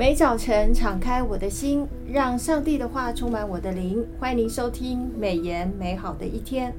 [0.00, 4.02] 每早晨敞开我的心，让上帝的话充满我的灵。
[4.18, 6.72] 欢迎您收听美言美好的一天。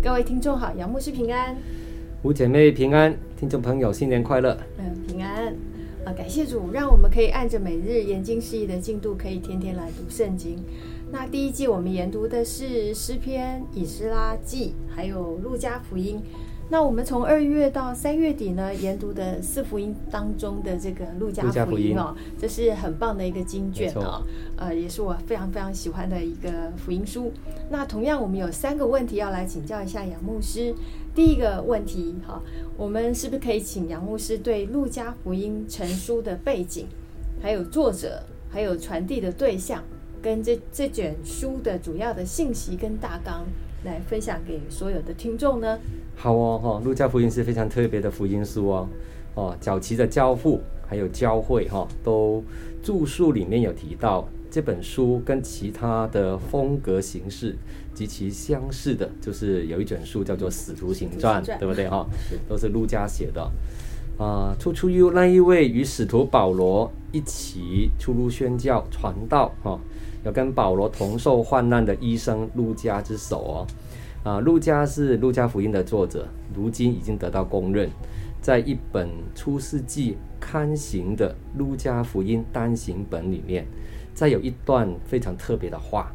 [0.00, 1.56] 各位听众好，杨牧师平安，
[2.22, 4.56] 五姐妹平安，听众朋友新年快乐。
[4.78, 5.48] 嗯，平安。
[6.04, 10.62] 啊，感谢主，让我们可以按着每日研经释义的进度，可以天天来读圣经。
[11.10, 16.22] 那第一季我们研读的是诗篇、以斯拉记，还有路加福音。
[16.70, 24.22] 那我们从二月到三月底呢，研读的四福音当中的这个路加福音哦，这是很棒的一个经卷哦，
[24.56, 27.32] 呃，也是我非常非常喜欢的一个福音书。
[27.70, 30.74] 那同样，我们有三个问题要来请教一下杨牧师。
[31.14, 32.42] 第一个问题，哈，
[32.76, 36.86] 我们是不是可以请杨牧师对路加福音成书的背景，
[37.40, 39.80] 还有作者，还有传递的对象，
[40.24, 43.44] 跟这这卷书的主要的信息跟大纲，
[43.84, 45.78] 来分享给所有的听众呢？
[46.16, 48.88] 好哦，哈，路加福音是非常特别的福音书哦，
[49.34, 52.42] 哦，早期的教父还有教会哈，都
[52.82, 57.54] 著述里面有提到这本书跟其他的风格形式
[57.92, 62.06] 极其相似的，就是有一卷书叫做《使徒行传》，对不对哈？
[62.48, 63.50] 都是路加写的，
[64.16, 69.78] 啊，出出于那一位与使徒保罗一起出入宣教传道哈，
[70.24, 73.66] 要跟保罗同受患难的医生路加之手哦。
[74.22, 77.90] 啊，路加是路加福音的作者，如今已经得到公认。
[78.40, 83.66] 在一本初世纪刊行的路加福音单行本里面，
[84.14, 86.12] 再有一段非常特别的话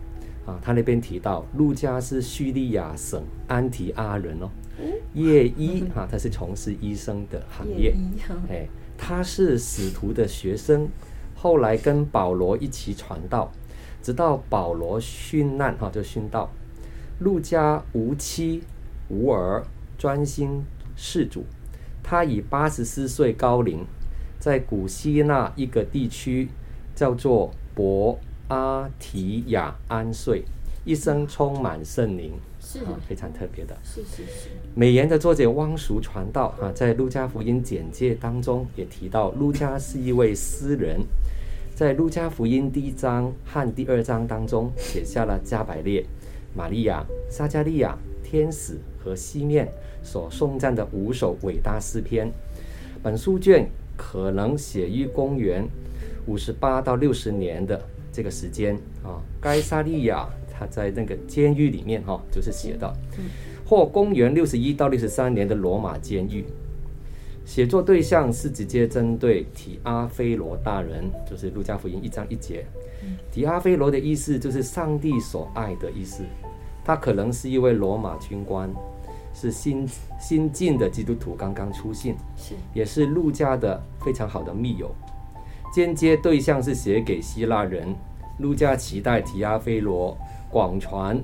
[0.49, 4.49] 啊，他那边提到路加是叙利亚省安提阿人哦，
[5.13, 7.95] 叶医哈，他是从事医生的行业，
[8.49, 10.89] 哎，他是使徒的学生，
[11.35, 13.51] 后来跟保罗一起传道，
[14.01, 16.49] 直到保罗殉难哈，就殉道。
[17.19, 18.63] 路加无妻
[19.09, 19.63] 无儿，
[19.97, 20.63] 专心
[20.95, 21.43] 事主。
[22.01, 23.85] 他以八十四岁高龄，
[24.39, 26.47] 在古希腊一个地区
[26.95, 28.17] 叫做伯
[28.49, 30.43] 阿提亚安睡，
[30.83, 33.77] 一生充满圣灵，是啊，非常特别的。
[33.83, 34.49] 是是是。
[34.73, 40.99] 美言的作者汪淑传道啊，在路加福音简介当中也提到，路加是一位诗人，
[41.75, 46.03] 在路加福音第一章和第二章当中写下了加百列。
[46.55, 49.71] 玛利亚、撒加利亚、天使和西面
[50.01, 52.31] 所颂赞的五首伟大诗篇，
[53.03, 55.63] 本书卷可能写于公元
[56.25, 57.79] 五十八到六十年的
[58.11, 59.21] 这个时间啊。
[59.41, 62.93] 该萨利亚他在那个监狱里面哈、啊，就是写的，
[63.65, 66.45] 或公元六十一到六十三年的罗马监狱。
[67.45, 72.63] 写作对象是直接针对提阿非罗大人，就是路加福音一章一节。
[73.31, 76.23] 提阿非罗的意思就是上帝所爱的意思。
[76.85, 78.69] 他可能是一位罗马军官，
[79.33, 79.87] 是新
[80.19, 84.93] 新进的基督徒，刚刚出信，是也是路加的非常好的密友。
[85.71, 87.95] 间接对象是写给希腊人，
[88.39, 90.17] 路加期待提阿非罗
[90.51, 91.21] 广传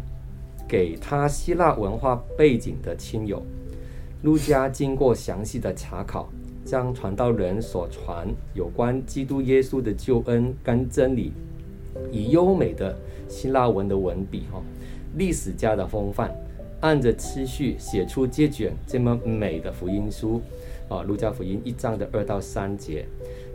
[0.67, 3.41] 给他希腊文化背景的亲友。
[4.21, 6.29] 路加经过详细的查考，
[6.63, 11.31] 将传道人所传有关基督耶稣的救恩跟真理，
[12.11, 12.95] 以优美的
[13.27, 14.61] 希腊文的文笔哈。
[15.15, 16.35] 历史家的风范，
[16.81, 20.41] 按着次序写出这卷这么美的福音书，
[20.89, 23.05] 啊，路加福音一章的二到三节，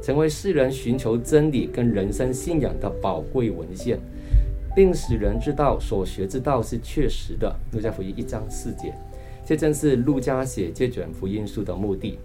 [0.02, 3.98] 成为世人寻求真理跟人生信仰的宝贵文献，
[4.74, 7.54] 并使人知道所学之道是确实的。
[7.72, 8.94] 路加福音一章四节，
[9.44, 12.18] 这正是路加写这卷福音书的目的。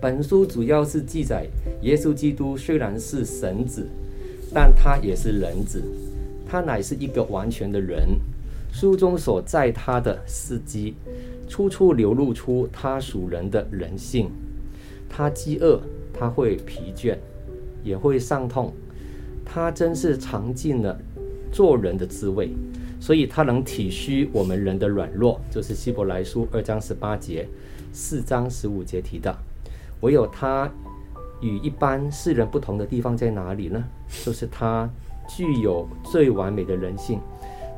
[0.00, 1.46] 本书主要是记载
[1.82, 3.86] 耶稣基督虽然是神子，
[4.52, 5.80] 但他也是人子，
[6.48, 8.18] 他乃是一个完全的人。
[8.72, 10.94] 书中所载他的事迹，
[11.46, 14.30] 处处流露出他属人的人性。
[15.08, 15.78] 他饥饿，
[16.22, 17.16] 他会疲倦，
[17.82, 18.72] 也会伤痛。
[19.44, 20.96] 他真是尝尽了
[21.50, 22.50] 做人的滋味，
[23.00, 25.40] 所以他能体恤我们人的软弱。
[25.50, 27.48] 就是希伯来书二章十八节、
[27.92, 29.36] 四章十五节提的。
[30.02, 30.70] 唯有他
[31.40, 33.82] 与一般世人不同的地方在哪里呢？
[34.24, 34.88] 就是他
[35.28, 37.18] 具有最完美的人性。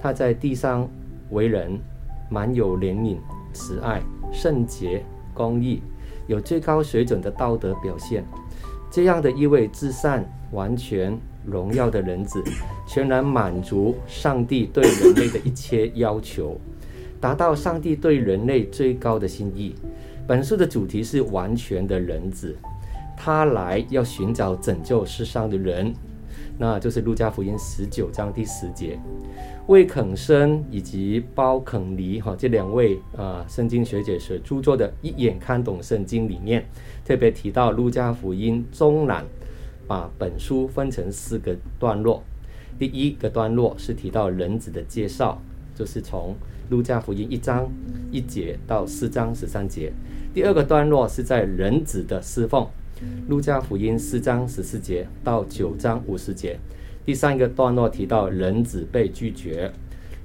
[0.02, 0.86] 他在地上
[1.30, 1.80] 为人，
[2.28, 3.16] 满有怜悯、
[3.54, 5.02] 慈爱、圣洁、
[5.32, 5.80] 公义，
[6.26, 8.24] 有最高水准的道德表现。
[8.90, 12.42] 这样的一位至善、完全、荣耀的人子，
[12.86, 16.60] 全然满足上帝对人类的一切要求，
[17.20, 19.74] 达到上帝对人类最高的心意。
[20.28, 22.56] 本书的主题是完全的人子，
[23.16, 25.92] 他来要寻找拯救世上的人，
[26.58, 28.98] 那就是路加福音十九章第十节。
[29.66, 36.64] 魏肯生以及包肯尼哈这两位啊圣经学者所著作的《一眼看懂圣经》里面，
[37.04, 39.24] 特别提到路加福音中览
[39.86, 42.22] 把本书分成四个段落。
[42.78, 45.40] 第一个段落是提到人子的介绍，
[45.74, 46.34] 就是从
[46.70, 47.68] 路加福音一章
[48.10, 49.92] 一节到四章十三节。
[50.34, 52.68] 第二个段落是在人子的侍奉，
[53.28, 56.58] 路加福音四章十四节到九章五十节。
[57.04, 59.70] 第三个段落提到人子被拒绝，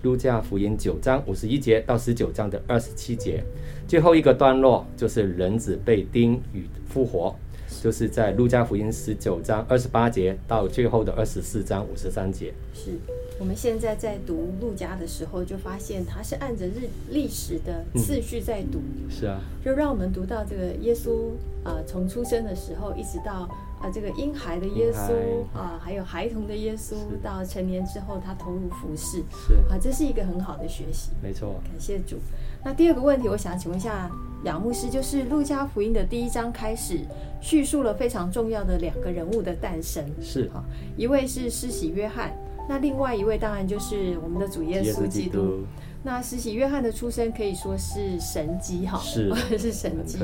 [0.04, 3.44] 路加福音九章五十一节到十九章的二十七节。
[3.88, 7.36] 最后一个段落就是人子被钉与复活。
[7.82, 12.54] 就是在路加福音十九章二十八节到最后的二十四章五十三节。
[12.74, 12.92] 是
[13.40, 18.80] 我们现在在读路加的时候，就发现他是按着日历史的次序在读。
[18.80, 19.10] 嗯。
[19.10, 21.30] 是啊，就让我们读到这个耶稣
[21.64, 23.50] 啊，呃，从出生的时候一直到。
[23.80, 25.14] 啊，这个婴孩的耶稣
[25.58, 31.12] 啊，还有孩童的耶稣，到成年之后，他投入服侍，是啊，这是一个很好的学习。
[31.24, 32.18] 没错，感谢主。
[32.62, 34.12] 那第二个问题，我想请问一下
[34.44, 37.00] 杨牧师，就是路加福音的第一章开始
[37.42, 40.50] 叙述了非常重要的两个人物的诞生，是。
[40.50, 40.64] 哈，
[40.96, 42.34] 一位是施洗约翰，
[42.68, 45.66] 那另外一位当然就是我们的主耶稣基督。
[46.02, 49.30] 那施洗约翰的出生可以说是神迹哈，是。
[49.60, 50.18] 是神迹。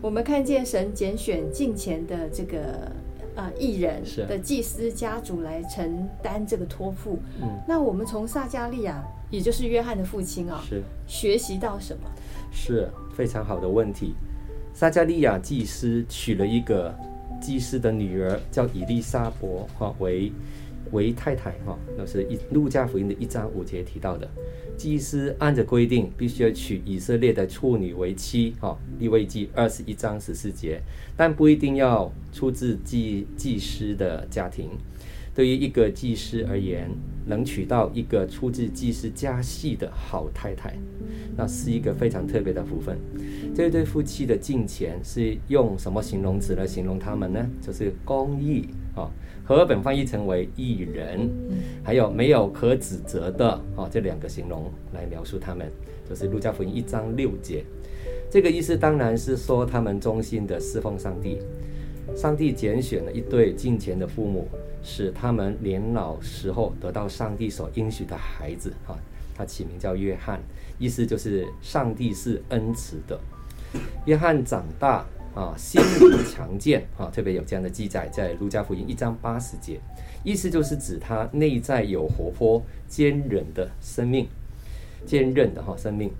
[0.00, 2.92] 我们看见神拣选近前的这个
[3.34, 7.18] 呃艺人的祭司家族来承担这个托付。
[7.42, 10.80] 嗯，那我们从撒加利亚，也就是约翰的父亲啊，是。
[11.08, 12.08] 学习到什么？
[12.52, 14.14] 是非常好的问题。
[14.74, 16.94] 撒迦利亚祭司娶了一个
[17.40, 20.30] 祭司的女儿，叫以利沙伯哈为
[20.92, 24.28] 为太太哈，那是一路加福音的一章五节提到的。
[24.76, 30.82] 祭司按着规定，必须要娶以色列的处女为妻，哈，利未记二十一章十四节，
[31.16, 34.68] 但不一定要出自祭祭司的家庭。
[35.36, 36.90] 对于一个技师而言，
[37.26, 40.74] 能娶到一个出自技师家系的好太太，
[41.36, 42.96] 那是一个非常特别的福分。
[43.54, 47.46] 这对夫妻的敬虔是用什么形容词来形容他们呢？
[47.60, 49.10] 就是公义啊。
[49.44, 51.30] 和本翻译成为义人，
[51.84, 55.70] 还有没有可指责的啊，这两个形容来描述他们，
[56.08, 57.62] 就是路加福音一章六节。
[58.30, 61.38] 这个意思当然是说他们忠心的侍奉上帝。
[62.14, 64.48] 上帝拣选了一对敬虔的父母，
[64.86, 68.96] 使他们年老时候得到上帝所应许的孩子啊。
[69.36, 70.40] 他起名叫约翰，
[70.78, 73.20] 意思就是上帝是恩慈的。
[74.06, 75.04] 约翰长大。
[75.36, 79.78] 啊，心灵强健啊，特别有这样的记载，在路加福音一章八十节，
[80.24, 84.26] 意思就是指他内在有活泼、坚韧的生命，
[85.04, 86.10] 坚韧的哈生命，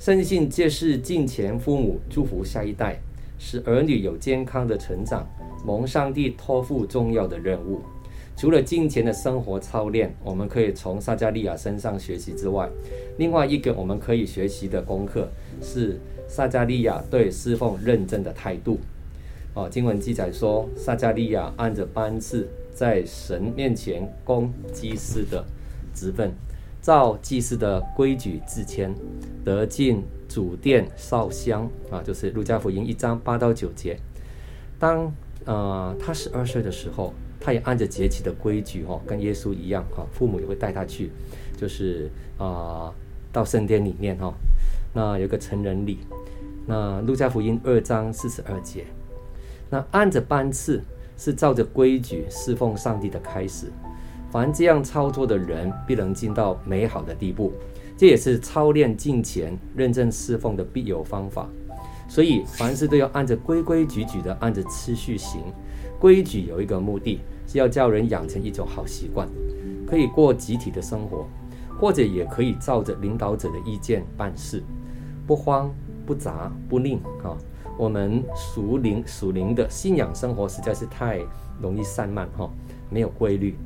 [0.00, 2.98] 深信这是敬前父母祝福下一代，
[3.38, 5.24] 使儿女有健康的成长，
[5.64, 7.80] 蒙上帝托付重要的任务。
[8.36, 12.68] 除了金钱的生活操练，我们可以从撒迦利亚身上学习之外，
[13.18, 15.28] 另外一个我们可以学习的功课
[15.60, 15.98] 是。
[16.26, 18.78] 撒迦利亚对侍奉认真的态度，
[19.52, 25.44] 哦，经文记载说，撒迦利亚按着班次在神面前供祭司的
[25.94, 26.32] 职分，
[26.80, 28.92] 照祭司的规矩自谦，
[29.44, 33.98] 得进主殿烧香啊，就是路加福音一章八到九节。
[34.78, 35.12] 当
[35.44, 37.12] 呃他十二岁的时候，
[37.44, 41.10] 他也按着节期的规矩哦，跟耶稣一样哈，父母也会带他去，
[41.58, 42.90] 就是啊、
[43.30, 44.32] 到圣殿里面哈。
[44.94, 45.98] 那有个成人礼，
[46.66, 48.86] 那路加福音二章四十二节，
[49.68, 50.82] 那按着班次
[51.18, 53.66] 是照着规矩侍奉上帝的开始，
[54.32, 57.52] 凡这样操作的人必能进到美好的地步，
[57.98, 61.46] 这也是操练敬虔、认真侍奉的必有方法。
[62.08, 65.42] 所以凡事都要按着规规矩矩的按着次序行，
[65.98, 67.20] 规矩有一个目的
[67.58, 69.28] 要叫人养成一种好习惯，
[69.86, 71.26] 可以过集体的生活，
[71.80, 74.62] 或者也可以照着领导者的意见办事。
[75.26, 75.72] 不慌
[76.04, 77.36] 不杂不吝啊！
[77.78, 81.20] 我们属灵属灵的信仰生活实在是太
[81.60, 82.48] 容易散漫哈，
[82.90, 83.56] 没有规律，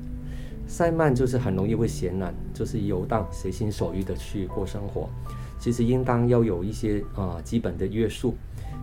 [0.66, 5.10] 散漫就是很容易会闲懒，就是游荡随心所欲的去过生活。
[5.58, 8.34] 其实应当要有一些啊基本的约束，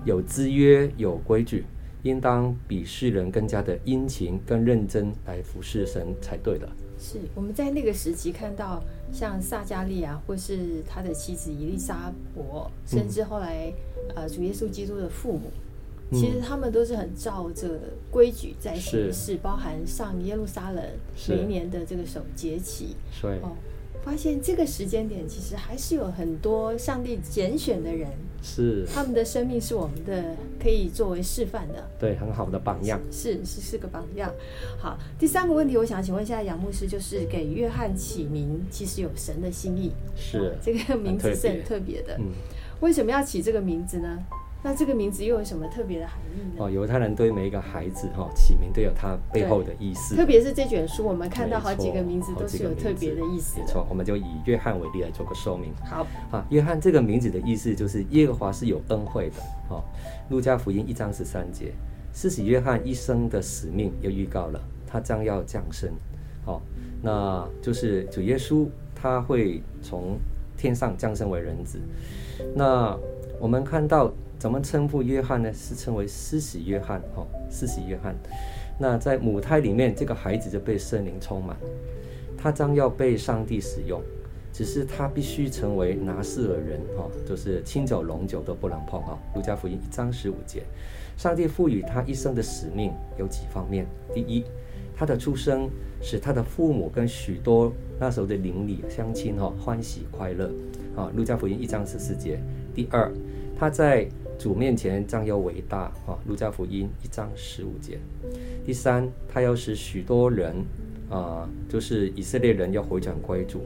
[0.03, 1.63] 有制约有规矩，
[2.05, 6.69] 应当比世人更加的殷勤更认真来服侍神才对的。
[7.00, 8.81] 是我们在那个时期看到，
[9.12, 13.74] 像撒加利亚或是他的妻子伊丽莎伯，甚至后来
[14.15, 15.50] 呃主耶稣基督的父母，
[16.12, 17.79] 其实他们都是很照着
[18.12, 20.83] 规矩在行事，包含上耶路撒冷
[21.27, 22.95] 每一年的这个守节期。
[23.41, 23.51] 哦。
[24.03, 28.07] 发现这个时间点，其实还是有很多上帝拣选的人，
[28.45, 28.85] 是。
[28.93, 34.31] 他们的生命是我们的可以作为示范的，对，很好的榜样，是是是个榜样。
[34.77, 40.53] 好，第三个问题，我想请问一下杨牧师，就是给约翰起名，其实有神的心意，是。
[40.61, 42.27] 这个名字是很特别的，嗯，
[42.81, 44.19] 为什么要起这个名字呢？
[44.65, 46.65] 那这个名字又有什么特别的含义呢？
[46.65, 50.15] 哦，犹太人对每一个孩子哈、哦、起名都有他背后的意思。
[50.15, 53.60] 特别是这卷书，我们看到好几个名字都是有特别的意思。
[53.60, 55.72] 没错，我们就以约翰为例来做个说明。
[55.86, 59.36] 好，啊，约翰这个名字的意思就是耶和华是有恩惠的。
[59.69, 59.84] 哦，
[60.31, 61.72] 路加福音一章十三节，
[62.12, 65.91] 施洗约翰一生的使命又预告了他将要降生。
[66.48, 66.60] 哦，
[67.03, 70.17] 那就是主耶稣他会从
[70.57, 71.79] 天上降生为人子。
[72.55, 72.98] 那
[73.39, 74.12] 我们看到。
[74.37, 75.51] 怎么称呼约翰呢？
[75.53, 78.15] 是称为施洗约翰，哦，施洗约翰。
[78.77, 81.55] 那在母胎里面，这个孩子就被圣灵充满，
[82.37, 84.01] 他将要被上帝使用，
[84.51, 89.17] 只是他必须成为拿细耳人，哈，就是清酒龙酒都不能碰，哈。
[89.33, 90.63] 路加福音一章十五节，
[91.17, 94.43] 上帝赋予他一生的使命有几方面：第一，
[94.93, 95.69] 他的出生
[96.01, 100.51] 使他的父母跟许多那时候的邻里乡亲，哈，欢喜快乐，
[100.97, 102.37] 啊，路加福音一章十四节；
[102.73, 103.09] 第二，
[103.57, 104.05] 他在
[104.37, 106.17] 主面前将要伟大啊！
[106.27, 107.97] 路加福音一章十五节。
[108.65, 110.55] 第三，他要使许多人
[111.09, 113.61] 啊，就是以色列人要回转归主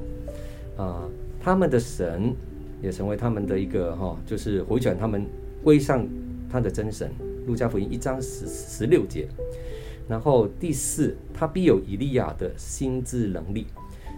[0.77, 1.09] 啊，
[1.41, 2.33] 他们的神
[2.81, 5.25] 也成为他们的一个哈，就是回转他们
[5.63, 6.07] 归上
[6.49, 7.11] 他的真神。
[7.47, 9.27] 路加福音一章十十六节。
[10.07, 13.67] 然后第四，他必有以利亚的心智能力，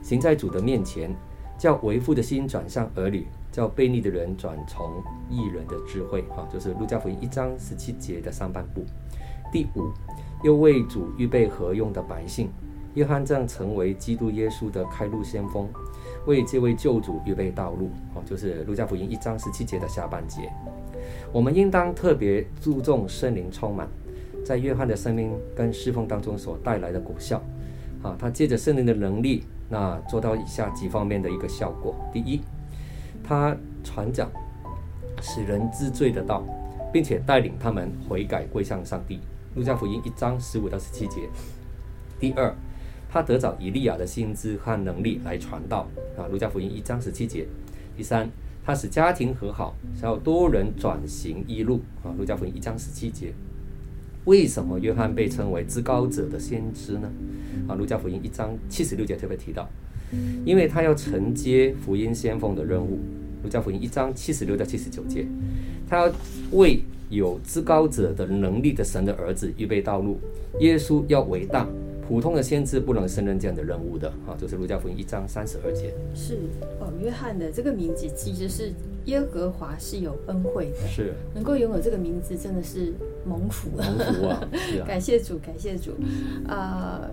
[0.03, 1.13] 行在主的面前，
[1.57, 3.25] 叫为父的心转向儿女。
[3.51, 8.85] 叫悖逆的人转从异人的智慧，哈，就是路加福音一章十七节的上半部。
[9.51, 9.91] 第五，
[10.41, 12.49] 又为主预备合用的百姓，
[12.93, 15.67] 约翰正成为基督耶稣的开路先锋，
[16.25, 20.49] 为这位救主预备道路，哦，就是路加福音一章十七节的下半节。
[21.33, 23.85] 我们应当特别注重圣灵充满，
[24.45, 27.41] 在约翰的生命跟侍奉当中所带来的果效，
[28.01, 31.93] 啊，他借着圣灵的能力，那做到以下几方面的一个效果。
[32.13, 32.39] 第一。
[33.31, 34.29] 他传讲
[35.21, 36.43] 使人知罪的道，
[36.91, 39.21] 并且带领他们悔改归向上帝。
[39.55, 41.29] 路加福音一章十五到十七节。
[42.19, 42.53] 第二，
[43.09, 45.87] 他得着以利亚的心志和能力来传道。
[46.17, 47.47] 啊，路加福音一章十七节。
[47.95, 48.29] 第三，
[48.65, 51.79] 他使家庭和好，使多人转型一路。
[52.03, 53.31] 啊，路加福音一章十七节。
[54.25, 57.09] 为什么约翰被称为至高者的先知呢？
[57.69, 59.69] 啊，路加福音一章七十六节特别提到，
[60.43, 62.99] 因为他要承接福音先锋的任务。
[63.43, 65.25] 路加福音一章七十六到七十九节，
[65.89, 66.11] 他
[66.51, 70.19] 为有至高者的能力的神的儿子预备道路。
[70.59, 71.67] 耶稣要伟大，
[72.07, 74.09] 普通的先知不能胜任这样的任务的。
[74.27, 75.93] 啊，就是路加福音一章三十二节。
[76.13, 76.39] 是
[76.79, 78.71] 哦，约翰的这个名字其实是
[79.05, 82.93] 耶和华是有恩惠的，是能够拥有这个名字真的是
[83.25, 84.47] 蒙福蒙福啊！
[84.53, 85.91] 是啊，感谢主，感谢主，
[86.47, 87.11] 啊、呃。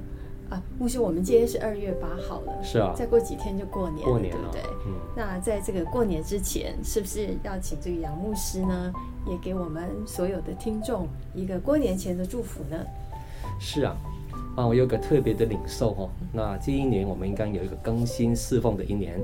[0.50, 4.76] 啊，牧师，我们今天是二月八号了，是啊，再过几天就过年了，过年了对不对？
[4.87, 8.93] 嗯，那在这个过年之前，是不是要请这个杨牧师呢，
[9.28, 12.76] 也给我们所有的听众一个过年前的祝福呢？
[13.61, 13.97] 是啊。
[14.57, 16.11] 啊，我有个特别的领受哦。
[16.33, 19.21] 那这一年我们应该有一个更新侍奉的一年。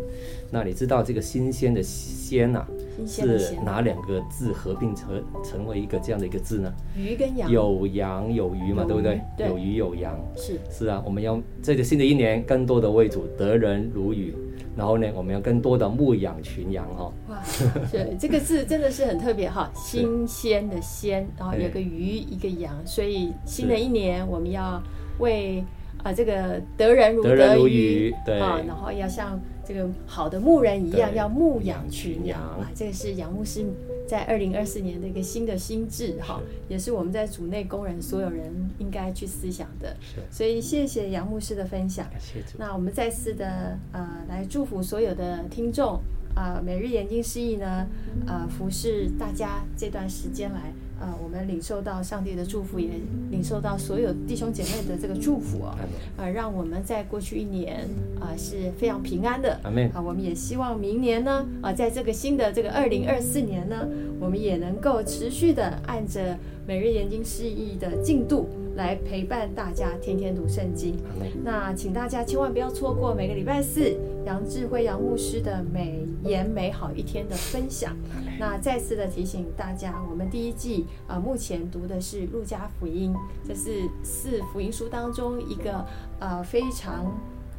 [0.48, 2.68] 那你知道这个新鲜的鲜呐、啊，
[3.06, 6.72] 是哪两个字合并成成为一个这样的一个字呢？
[6.96, 7.50] 鱼跟羊。
[7.50, 9.20] 有羊有鱼嘛，对不对？
[9.36, 9.48] 对。
[9.48, 10.18] 有鱼有羊。
[10.36, 10.58] 是。
[10.70, 14.34] 是啊，我们要这个新的一年更多的为主得人如鱼，
[14.76, 17.12] 然后呢，我们要更多的牧养群羊哈。
[17.28, 17.42] 哇，
[17.90, 24.82] 对，这个字真的是很特别哈，新鲜的鲜，然后有个鱼一个羊，所以新的一年我们要。
[25.20, 25.62] 为
[25.98, 32.70] 啊、呃，这个得人如得鱼，得人如鱼对啊，然后要像这个好的牧人一样，要牧养群羊啊。
[32.74, 33.64] 这个是杨牧师
[34.06, 39.96] 在二零二四年的一个新的心智哈，也是我们在组内工人所有人应该去思想的。
[40.00, 42.06] 是，所以谢谢杨牧师的分享。
[42.18, 42.46] 谢谢。
[42.58, 45.94] 那我们再次的呃，来祝福所有的听众
[46.34, 47.86] 啊、呃，每日眼睛示意呢，
[48.26, 50.72] 呃，服侍大家这段时间来。
[51.04, 52.88] 呃，我们领受到上帝的祝福，也
[53.30, 55.76] 领受到所有弟兄姐妹的这个祝福啊，
[56.16, 57.80] 呃，让我们在过去一年
[58.18, 59.60] 啊、呃、是非常平安的。
[59.62, 63.86] 啊，我们也希望明年呢，啊、呃，在这个新的这个二零二四年呢，
[64.18, 70.96] 我们也能够持续的按着每日研经释义的进度来陪伴大家，天天读圣经。
[71.44, 77.96] 那请大家千万不要错过每个礼拜四杨智慧杨牧师的美言美好一天的分享。
[78.38, 83.14] 那再次的提醒大家，我们第一季啊、呃，目前读的是路加福音，
[83.46, 85.84] 这是四福音书当中一个
[86.18, 87.12] 呃非常啊、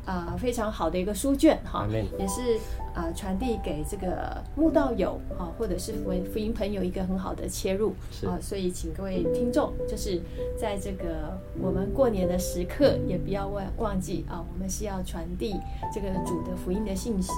[0.05, 1.87] 呃、非常好的一个书卷哈，
[2.19, 2.55] 也是
[2.93, 7.93] 啊、呃、传递给这个慕道友啊或者是福福音朋友一个很好的切入
[8.25, 10.21] 啊，所以请各位听众就是
[10.57, 15.55] 在这个我们过年的时刻，也不要忘忘记啊，我们是要传递
[15.93, 17.31] 这个主的福音的信息，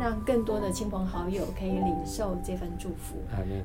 [0.00, 3.16] 让更多的亲朋好友可以领受这份祝福。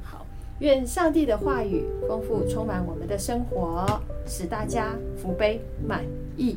[0.04, 0.26] 好。
[0.60, 3.84] 愿上帝的话语丰富充满我们的生活，
[4.28, 6.06] 使大家福杯满
[6.38, 6.56] 溢。